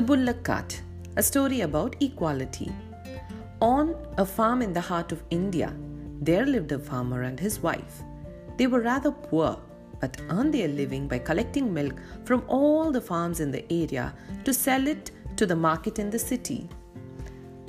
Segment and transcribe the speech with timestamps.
[0.00, 0.80] The Bullock Cart,
[1.18, 2.72] a story about equality.
[3.60, 5.74] On a farm in the heart of India,
[6.22, 8.02] there lived a farmer and his wife.
[8.56, 9.58] They were rather poor,
[10.00, 14.54] but earned their living by collecting milk from all the farms in the area to
[14.54, 16.66] sell it to the market in the city.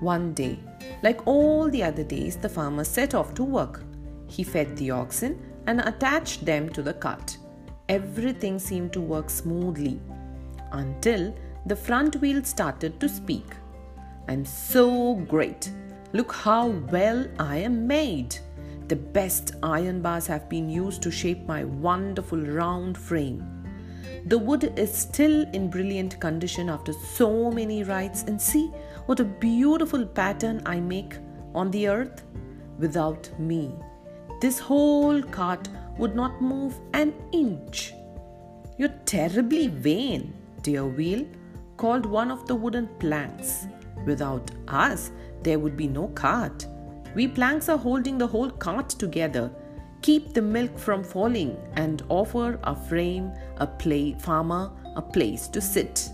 [0.00, 0.58] One day,
[1.04, 3.84] like all the other days, the farmer set off to work.
[4.26, 7.38] He fed the oxen and attached them to the cart.
[7.88, 10.00] Everything seemed to work smoothly
[10.72, 11.32] until
[11.66, 13.46] the front wheel started to speak.
[14.28, 15.70] I'm so great.
[16.12, 18.36] Look how well I am made.
[18.86, 23.44] The best iron bars have been used to shape my wonderful round frame.
[24.26, 28.68] The wood is still in brilliant condition after so many rides, and see
[29.06, 31.18] what a beautiful pattern I make
[31.54, 32.22] on the earth.
[32.78, 33.74] Without me,
[34.40, 37.92] this whole cart would not move an inch.
[38.78, 41.26] You're terribly vain, dear wheel,
[41.76, 43.66] called one of the wooden planks.
[44.04, 45.10] Without us,
[45.42, 46.66] there would be no cart.
[47.14, 49.50] We planks are holding the whole cart together,
[50.02, 55.60] keep the milk from falling, and offer a frame, a play farmer, a place to
[55.60, 56.08] sit.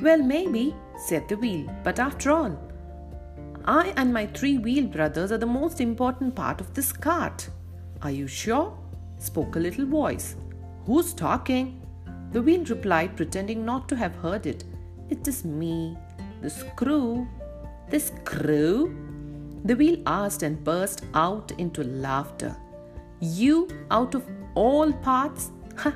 [0.00, 0.74] Well, maybe,
[1.06, 2.58] said the wheel, but after all,
[3.64, 7.48] I and my three wheel brothers are the most important part of this cart.
[8.02, 8.78] Are you sure?
[9.18, 10.36] spoke a little voice.
[10.86, 11.82] Who's talking?
[12.32, 14.64] The wheel replied, pretending not to have heard it.
[15.08, 15.96] It is me,
[16.42, 17.26] the screw.
[17.88, 18.94] The screw?
[19.64, 22.54] The wheel asked and burst out into laughter.
[23.20, 25.50] You, out of all parts?
[25.78, 25.94] Ha!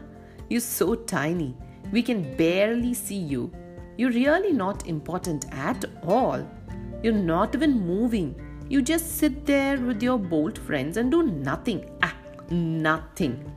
[0.49, 1.55] You're so tiny.
[1.93, 3.53] We can barely see you.
[3.99, 6.49] You're really not important at all.
[7.03, 8.35] You're not even moving.
[8.69, 11.91] You just sit there with your bold friends and do nothing.
[12.03, 12.15] Ah,
[12.51, 13.53] nothing.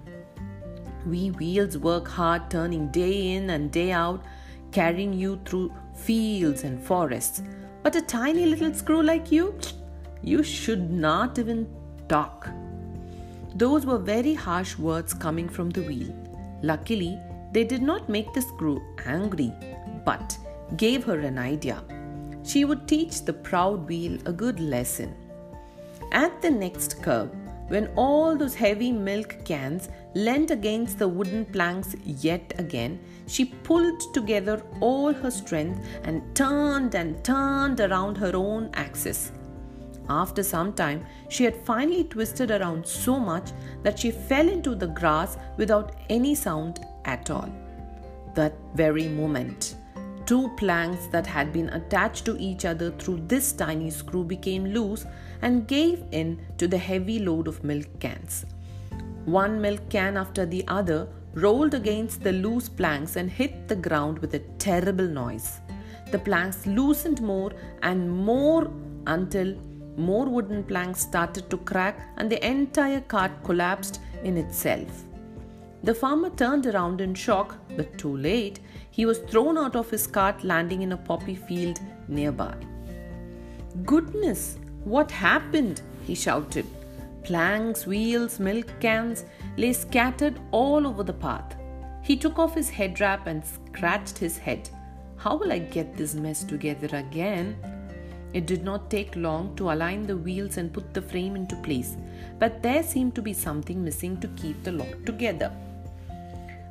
[1.06, 4.24] We wheels work hard, turning day in and day out,
[4.72, 7.42] carrying you through fields and forests.
[7.84, 9.58] But a tiny little screw like you,
[10.24, 11.68] you should not even
[12.10, 12.50] talk.
[13.54, 16.14] Those were very harsh words coming from the wheel.
[16.64, 17.20] Luckily,
[17.52, 19.54] they did not make the screw angry,
[20.04, 20.38] but
[20.76, 21.84] gave her an idea.
[22.44, 25.16] She would teach the proud wheel a good lesson.
[26.12, 27.30] At the next curve,
[27.68, 34.14] when all those heavy milk cans leant against the wooden planks yet again, she pulled
[34.14, 39.34] together all her strength and turned and turned around her own axis.
[40.08, 43.52] After some time, she had finally twisted around so much
[43.84, 47.50] that she fell into the grass without any sound at all.
[48.36, 49.76] That very moment,
[50.26, 55.06] two planks that had been attached to each other through this tiny screw became loose
[55.42, 58.46] and gave in to the heavy load of milk cans.
[59.26, 64.20] One milk can after the other rolled against the loose planks and hit the ground
[64.20, 65.60] with a terrible noise.
[66.12, 68.72] The planks loosened more and more
[69.08, 69.56] until
[69.98, 75.04] more wooden planks started to crack and the entire cart collapsed in itself.
[75.84, 78.60] The farmer turned around in shock, but too late.
[78.92, 82.56] He was thrown out of his cart, landing in a poppy field nearby.
[83.86, 85.82] Goodness, what happened?
[86.06, 86.66] he shouted.
[87.26, 89.26] Planks, wheels, milk cans
[89.58, 91.56] lay scattered all over the path.
[92.04, 94.70] He took off his head wrap and scratched his head.
[95.18, 97.58] How will I get this mess together again?
[98.34, 101.98] It did not take long to align the wheels and put the frame into place,
[102.38, 105.52] but there seemed to be something missing to keep the lot together.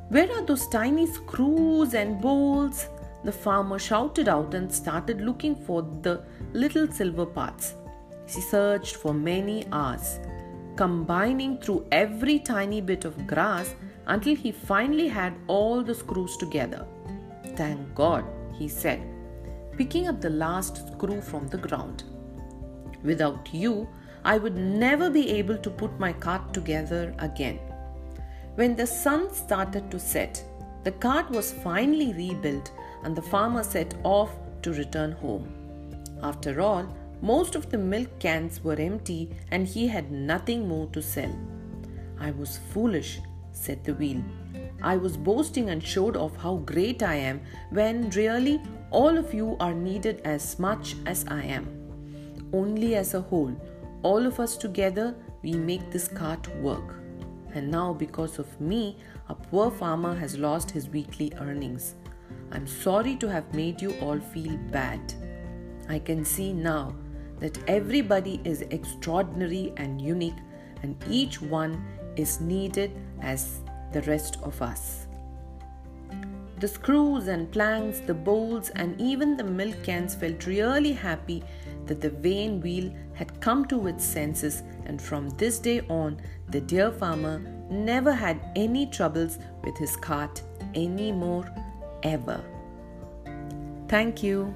[0.07, 2.87] Where are those tiny screws and bolts?
[3.25, 6.23] The farmer shouted out and started looking for the
[6.53, 7.73] little silver parts.
[8.27, 10.19] He searched for many hours,
[10.75, 13.75] combining through every tiny bit of grass
[14.07, 16.85] until he finally had all the screws together.
[17.55, 19.15] Thank God, he said
[19.77, 22.03] picking up the last screw from the ground.
[23.03, 23.87] Without you,
[24.23, 27.59] I would never be able to put my cart together again.
[28.55, 30.43] When the sun started to set,
[30.83, 32.71] the cart was finally rebuilt
[33.03, 35.51] and the farmer set off to return home.
[36.23, 36.87] After all,
[37.21, 41.33] most of the milk cans were empty and he had nothing more to sell.
[42.19, 43.19] I was foolish,
[43.51, 44.23] said the wheel.
[44.81, 47.41] I was boasting and showed off how great I am
[47.71, 51.65] when really all of you are needed as much as I am.
[52.53, 53.55] Only as a whole,
[54.03, 56.95] all of us together, we make this cart work.
[57.53, 58.97] And now, because of me,
[59.29, 61.95] a poor farmer has lost his weekly earnings.
[62.51, 65.13] I'm sorry to have made you all feel bad.
[65.89, 66.95] I can see now
[67.39, 70.37] that everybody is extraordinary and unique,
[70.83, 71.83] and each one
[72.15, 72.91] is needed
[73.21, 73.61] as
[73.91, 75.07] the rest of us.
[76.59, 81.43] The screws and planks, the bowls, and even the milk cans felt really happy
[81.85, 86.61] that the vain wheel had come to its senses, and from this day on, the
[86.61, 87.39] dear farmer
[87.69, 90.41] never had any troubles with his cart
[90.73, 91.45] any more
[92.03, 92.41] ever.
[93.87, 94.53] Thank you.